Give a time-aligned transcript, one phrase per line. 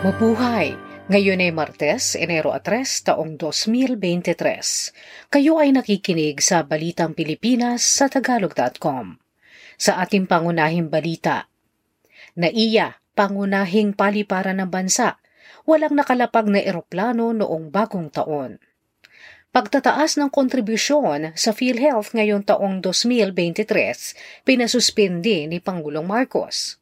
[0.00, 0.80] Mabuhay!
[1.12, 2.64] Ngayon ay Martes, Enero 3,
[3.04, 4.96] taong 2023.
[5.28, 9.20] Kayo ay nakikinig sa Balitang Pilipinas sa Tagalog.com.
[9.76, 11.52] Sa ating pangunahing balita,
[12.32, 15.20] Naiya, pangunahing paliparan ng bansa,
[15.68, 18.56] walang nakalapag na eroplano noong bagong taon.
[19.52, 26.80] Pagtataas ng kontribusyon sa PhilHealth ngayong taong 2023, pinasuspindi ni Pangulong Marcos.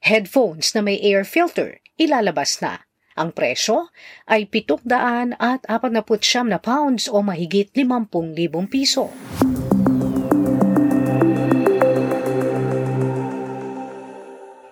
[0.00, 2.88] Headphones na may air filter ilalabas na.
[3.18, 3.90] Ang presyo
[4.30, 9.10] ay 700 at 49 na pounds o mahigit 50,000 piso.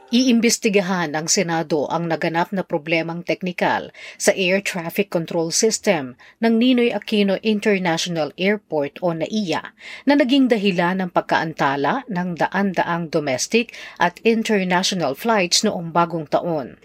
[0.06, 6.94] Iimbestigahan ng Senado ang naganap na problemang teknikal sa Air Traffic Control System ng Ninoy
[6.94, 9.74] Aquino International Airport o NAIA
[10.06, 16.78] na naging dahilan ng pagkaantala ng daan-daang domestic at international flights noong bagong taon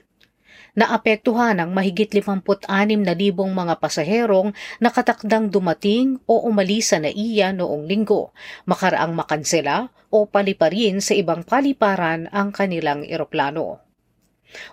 [0.74, 2.68] naapektuhan ang mahigit 56,000
[3.52, 8.32] mga pasaherong nakatakdang dumating o umalis sa NAIA noong linggo,
[8.66, 13.91] makaraang makansela o paliparin sa ibang paliparan ang kanilang eroplano.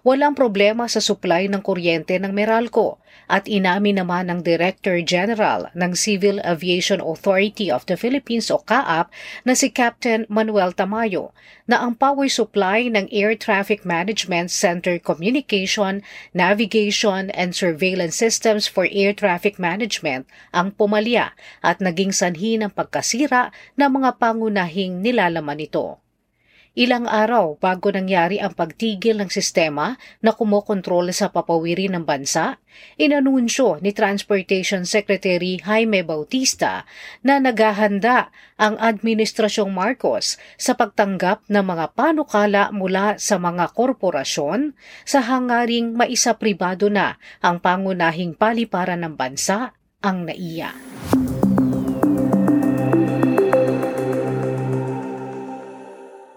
[0.02, 2.98] Walang problema sa supply ng kuryente ng Meralco
[3.28, 9.12] at inamin naman ng Director General ng Civil Aviation Authority of the Philippines o CAAP
[9.44, 11.36] na si Captain Manuel Tamayo
[11.68, 16.00] na ang power supply ng Air Traffic Management Center Communication,
[16.32, 23.52] Navigation and Surveillance Systems for Air Traffic Management ang pumalya at naging sanhi ng pagkasira
[23.76, 26.00] ng mga pangunahing nilalaman nito.
[26.78, 32.62] Ilang araw bago nangyari ang pagtigil ng sistema na kumokontrol sa papawiri ng bansa,
[32.94, 36.86] inanunsyo ni Transportation Secretary Jaime Bautista
[37.26, 45.18] na naghahanda ang Administrasyong Marcos sa pagtanggap ng mga panukala mula sa mga korporasyon sa
[45.18, 50.70] hangaring maisa pribado na ang pangunahing paliparan ng bansa, ang NAIA.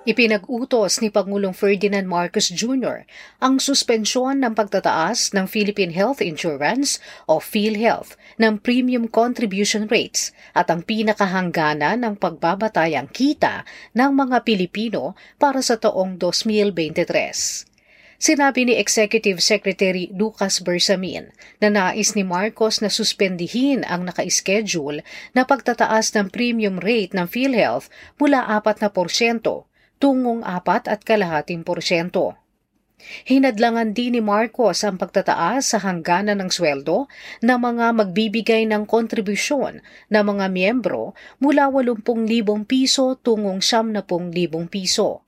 [0.02, 3.06] Ipinag-utos ni Pangulong Ferdinand Marcos Jr.
[3.38, 6.98] ang suspensyon ng pagtataas ng Philippine Health Insurance
[7.30, 13.62] o PhilHealth ng premium contribution rates at ang pinakahangganan ng pagbabatayang kita
[13.94, 17.70] ng mga Pilipino para sa taong 2023.
[18.18, 21.30] Sinabi ni Executive Secretary Lucas Bersamin
[21.62, 25.06] na nais ni Marcos na suspendihin ang naka-schedule
[25.38, 27.86] na pagtataas ng premium rate ng PhilHealth
[28.18, 29.70] mula 4 na porsyento
[30.02, 32.34] tungong apat at kalahating porsyento.
[33.26, 37.10] Hinadlangan din ni Marcos ang pagtataas sa hangganan ng sweldo
[37.42, 45.26] ng mga magbibigay ng kontribusyon na mga miyembro mula 80,000 piso tungong 70,000 piso.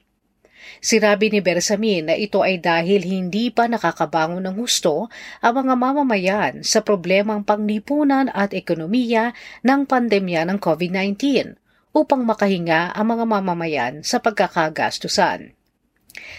[0.79, 5.11] Sinabi ni Bersamin na ito ay dahil hindi pa nakakabangon ng husto
[5.43, 9.35] ang mga mamamayan sa problemang panglipunan at ekonomiya
[9.65, 11.62] ng pandemya ng COVID-19
[11.93, 15.53] upang makahinga ang mga mamamayan sa pagkakagastusan.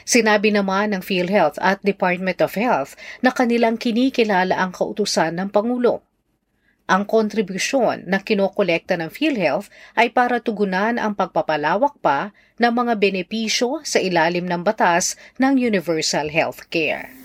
[0.06, 6.02] Sinabi naman ng PhilHealth at Department of Health na kanilang kinikilala ang kautusan ng Pangulo.
[6.84, 13.80] Ang kontribusyon na kinokolekta ng PhilHealth ay para tugunan ang pagpapalawak pa ng mga benepisyo
[13.82, 17.23] sa ilalim ng batas ng Universal Health Care.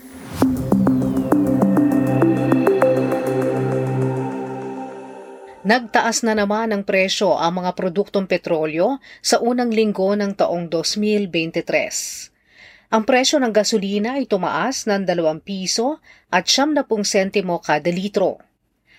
[5.70, 12.90] Nagtaas na naman ang presyo ang mga produktong petrolyo sa unang linggo ng taong 2023.
[12.90, 18.42] Ang presyo ng gasolina ay tumaas ng 2 piso at 70 sentimo kada litro.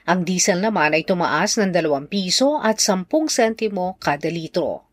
[0.08, 4.88] Ang diesel naman ay tumaas ng 2 piso at 10 sentimo kada litro.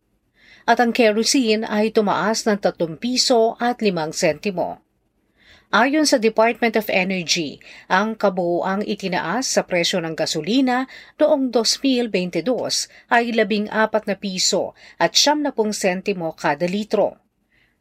[0.66, 4.82] At ang kerosene ay tumaas ng 3 piso at 5 sentimo.
[5.68, 7.60] Ayon sa Department of Energy,
[7.92, 10.88] ang kabuuang itinaas sa presyo ng gasolina
[11.20, 12.40] noong 2022
[13.12, 17.20] ay 14 na piso at 70 sentimo kada litro.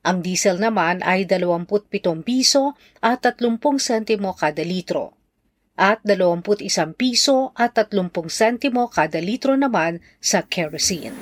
[0.03, 5.15] Ang diesel naman ay 27 piso at 30 sentimo kada litro
[5.79, 11.15] at 21 piso at 30 sentimo kada litro naman sa kerosene.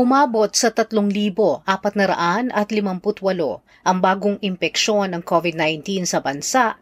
[0.00, 1.68] Umabot sa 3,458
[3.84, 6.80] ang bagong impeksyon ng COVID-19 sa bansa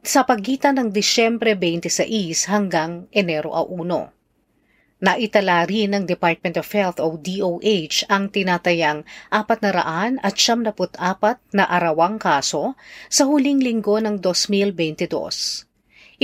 [0.00, 4.96] sa pagitan ng Disyembre 26 hanggang Enero 1.
[4.96, 12.16] Naitala rin ng Department of Health o DOH ang tinatayang 400 at 74 na arawang
[12.16, 12.80] kaso
[13.12, 15.68] sa huling linggo ng 2022.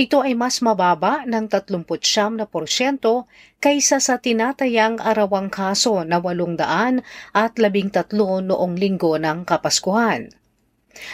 [0.01, 1.85] Ito ay mas mababa ng 39
[2.41, 3.29] na porsyento
[3.61, 7.05] kaysa sa tinatayang arawang kaso na 800
[7.37, 8.09] at 13
[8.49, 10.33] noong linggo ng Kapaskuhan.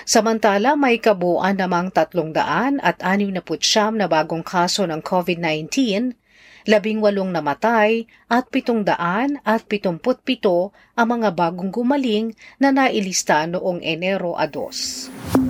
[0.08, 5.68] Samantala, may kabuuan namang 300 at 69 na bagong kaso ng COVID-19,
[6.72, 10.00] labing walong namatay at 700 at 77
[10.96, 15.47] ang mga bagong gumaling na nailista noong Enero a 2.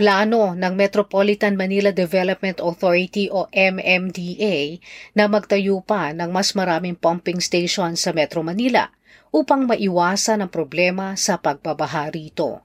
[0.00, 4.80] Plano ng Metropolitan Manila Development Authority o MMDA
[5.12, 8.88] na magtayo pa ng mas maraming pumping station sa Metro Manila
[9.28, 12.64] upang maiwasan ang problema sa pagbabaha rito.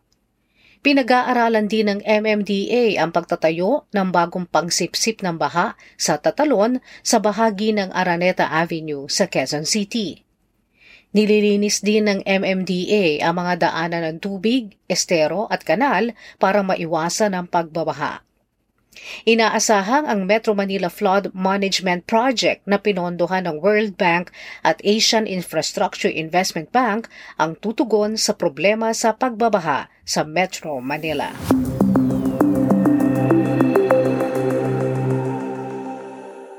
[0.79, 7.75] Pinag-aaralan din ng MMDA ang pagtatayo ng bagong pangsipsip ng baha sa Tatalon sa bahagi
[7.75, 10.24] ng Araneta Avenue sa Quezon City.
[11.15, 16.11] Nililinis din ng MMDA ang mga daanan ng tubig, estero at kanal
[16.43, 18.19] para maiwasan ang pagbabaha.
[19.23, 24.27] Inaasahang ang Metro Manila Flood Management Project na pinondohan ng World Bank
[24.59, 27.07] at Asian Infrastructure Investment Bank
[27.39, 31.31] ang tutugon sa problema sa pagbabaha sa Metro Manila.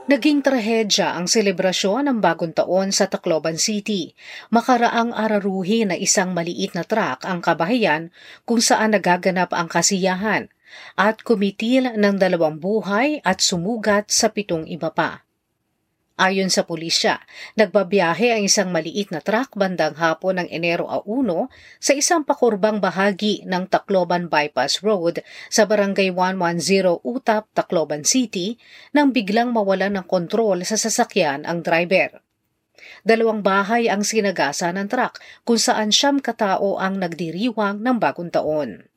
[0.06, 4.14] Naging trahedya ang selebrasyon ng bagong taon sa Tacloban City.
[4.54, 8.14] Makaraang araruhi na isang maliit na truck ang kabahayan
[8.46, 10.46] kung saan nagaganap ang kasiyahan
[10.94, 15.25] at kumitil ng dalawang buhay at sumugat sa pitong iba pa.
[16.16, 17.20] Ayon sa pulisya,
[17.60, 21.28] nagbabiyahe ang isang maliit na truck bandang hapon ng Enero a 1
[21.76, 25.20] sa isang pakurbang bahagi ng Tacloban Bypass Road
[25.52, 28.56] sa Barangay 110 Utap, Tacloban City
[28.96, 32.24] nang biglang mawalan ng kontrol sa sasakyan ang driver.
[33.04, 38.88] Dalawang bahay ang sinagasa ng truck kung saan siyam katao ang nagdiriwang ng bagong taon.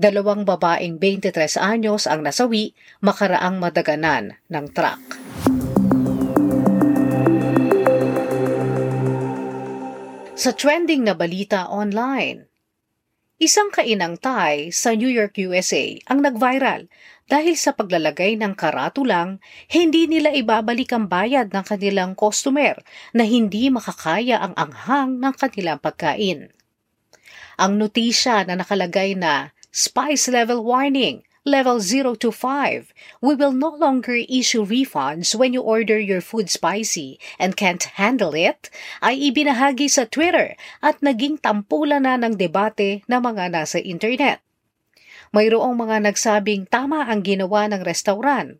[0.00, 2.72] Dalawang babaeng 23 anyos ang nasawi
[3.04, 5.04] makaraang madaganan ng truck.
[10.36, 12.44] Sa trending na balita online,
[13.40, 16.92] isang kainang Thai sa New York, USA ang nag-viral
[17.24, 19.40] dahil sa paglalagay ng karatulang
[19.72, 22.76] hindi nila ibabalik ang bayad ng kanilang customer
[23.16, 26.52] na hindi makakaya ang anghang ng kanilang pagkain.
[27.56, 32.90] Ang notisya na nakalagay na Spice Level Warning Level 0 to 5.
[33.22, 38.34] We will no longer issue refunds when you order your food spicy and can't handle
[38.34, 38.66] it
[38.98, 44.42] ay ibinahagi sa Twitter at naging tampulan na ng debate ng mga nasa internet.
[45.30, 48.58] Mayroong mga nagsabing tama ang ginawa ng restaurant.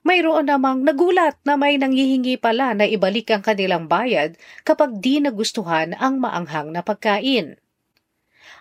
[0.00, 5.92] Mayroon namang nagulat na may nanghihingi pala na ibalik ang kanilang bayad kapag di nagustuhan
[6.00, 7.60] ang maanghang na pagkain.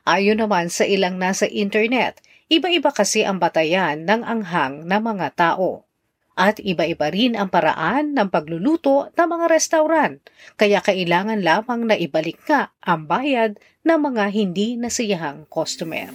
[0.04, 2.20] Ayon naman sa ilang nasa internet,
[2.52, 5.88] Iba-iba kasi ang batayan ng anghang ng mga tao.
[6.36, 10.20] At iba-iba rin ang paraan ng pagluluto ng mga restaurant,
[10.60, 13.56] kaya kailangan lamang na ibalik nga ang bayad
[13.88, 16.12] ng mga hindi nasiyahang customer.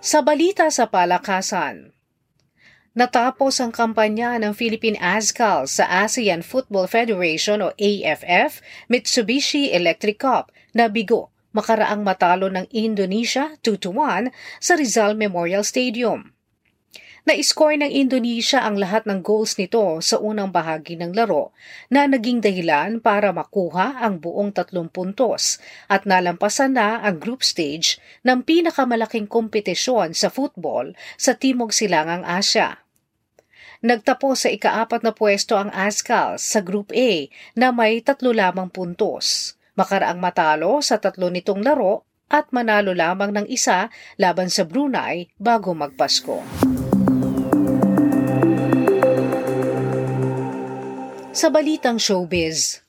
[0.00, 1.91] Sa balita sa palakasan,
[2.92, 8.60] Natapos ang kampanya ng Philippine ASCAL sa ASEAN Football Federation o AFF
[8.92, 14.28] Mitsubishi Electric Cup na bigo makaraang matalo ng Indonesia 2-1
[14.60, 16.36] sa Rizal Memorial Stadium.
[17.24, 21.56] Na-score ng Indonesia ang lahat ng goals nito sa unang bahagi ng laro
[21.88, 27.96] na naging dahilan para makuha ang buong tatlong puntos at nalampasan na ang group stage
[28.26, 32.81] ng pinakamalaking kompetisyon sa football sa Timog Silangang Asya.
[33.82, 37.26] Nagtapos sa ikaapat na pwesto ang ASCAL sa Group A
[37.58, 39.58] na may tatlo lamang puntos.
[39.74, 43.90] Makaraang matalo sa tatlo nitong laro at manalo lamang ng isa
[44.22, 46.46] laban sa Brunei bago magpasko.
[51.34, 52.81] Sa balitang showbiz,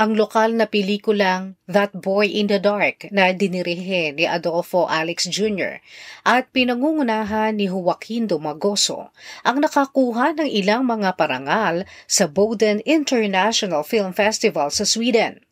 [0.00, 5.84] ang lokal na pelikulang That Boy in the Dark na dinirihe ni Adolfo Alex Jr.
[6.24, 9.12] at pinangungunahan ni Joaquin Domagoso
[9.44, 15.44] ang nakakuha ng ilang mga parangal sa Boden International Film Festival sa Sweden.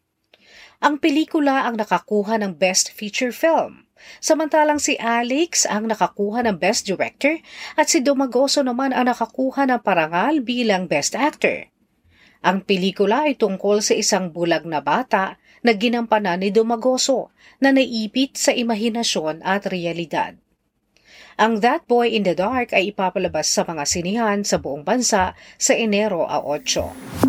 [0.81, 3.85] Ang pelikula ang nakakuha ng Best Feature Film.
[4.25, 7.37] Samantalang si Alex ang nakakuha ng Best Director
[7.77, 11.69] at si Domagoso naman ang nakakuha ng parangal bilang Best Actor.
[12.39, 18.39] Ang pelikula ay tungkol sa isang bulag na bata na ginampanan ni Dumagoso na naipit
[18.39, 20.39] sa imahinasyon at realidad.
[21.39, 25.73] Ang That Boy in the Dark ay ipapalabas sa mga sinihan sa buong bansa sa
[25.75, 27.27] Enero a 8.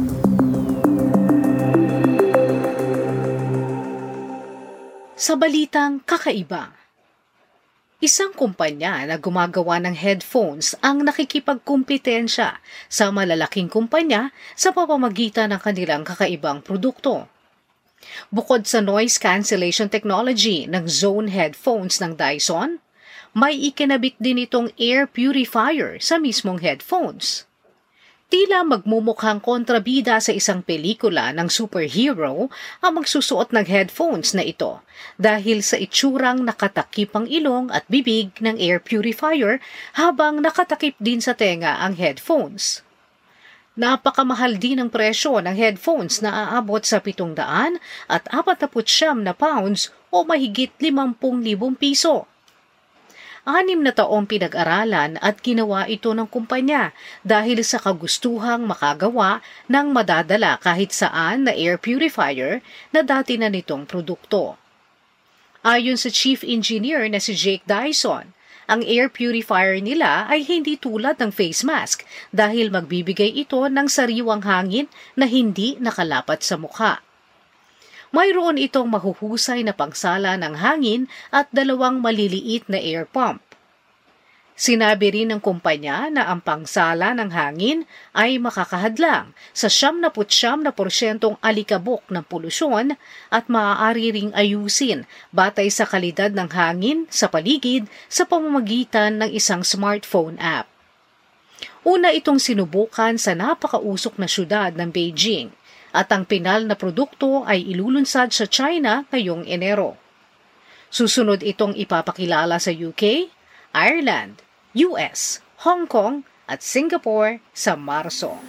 [5.20, 6.74] Sa balitang kakaiba,
[8.00, 16.08] Isang kumpanya na gumagawa ng headphones ang nakikipagkumpetensya sa malalaking kumpanya sa pamamagitan ng kanilang
[16.08, 17.28] kakaibang produkto.
[18.32, 22.80] Bukod sa noise cancellation technology ng Zone headphones ng Dyson,
[23.36, 27.49] may ikinabit din itong air purifier sa mismong headphones.
[28.30, 34.86] Tila magmumukhang kontrabida sa isang pelikula ng superhero ang magsusuot ng headphones na ito
[35.18, 39.58] dahil sa itsurang nakatakip ang ilong at bibig ng air purifier
[39.98, 42.86] habang nakatakip din sa tenga ang headphones.
[43.74, 47.82] Napakamahal din ang presyo ng headphones na aabot sa 700
[48.14, 51.18] at 49 na pounds o mahigit 50,000
[51.82, 52.30] piso
[53.50, 56.94] anim na taong pinag-aralan at ginawa ito ng kumpanya
[57.26, 62.62] dahil sa kagustuhang makagawa ng madadala kahit saan na air purifier
[62.94, 64.62] na dati na nitong produkto.
[65.66, 68.38] Ayon sa chief engineer na si Jake Dyson,
[68.70, 74.46] ang air purifier nila ay hindi tulad ng face mask dahil magbibigay ito ng sariwang
[74.46, 74.86] hangin
[75.18, 77.02] na hindi nakalapat sa mukha.
[78.10, 83.46] Mayroon itong mahuhusay na pangsala ng hangin at dalawang maliliit na air pump.
[84.60, 90.60] Sinabi rin ng kumpanya na ang pangsala ng hangin ay makakahadlang sa siyam na putsyam
[90.60, 93.00] na porsyentong alikabok ng polusyon
[93.32, 99.64] at maaari ring ayusin batay sa kalidad ng hangin sa paligid sa pamamagitan ng isang
[99.64, 100.68] smartphone app.
[101.88, 105.56] Una itong sinubukan sa napakausok na syudad ng Beijing
[105.90, 109.98] at ang pinal na produkto ay ilulunsad sa China ngayong Enero.
[110.90, 113.30] Susunod itong ipapakilala sa UK,
[113.74, 114.42] Ireland,
[114.74, 118.42] US, Hong Kong at Singapore sa Marso.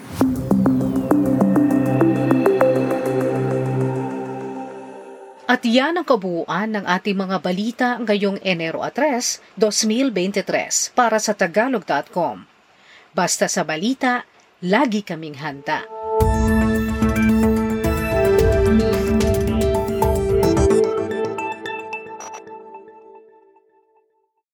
[5.51, 12.47] At yan ang kabuuan ng ating mga balita ngayong Enero 3, 2023 para sa tagalog.com.
[13.11, 14.23] Basta sa balita,
[14.63, 16.00] lagi kaming handa.